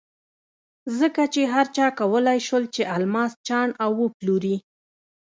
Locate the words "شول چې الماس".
2.47-3.31